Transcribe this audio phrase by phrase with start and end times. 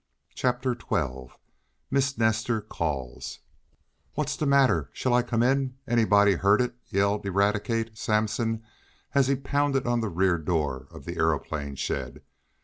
[0.33, 1.37] Chapter Twelve
[1.91, 3.37] Miss Nestor Calls
[4.15, 4.87] "What's de mattah?
[4.93, 5.57] Shall I come in?
[5.57, 8.63] Am anybody hurted?" yelled Eradicate Sampson
[9.13, 12.23] as he pounded on the rear door of the aeroplane shed.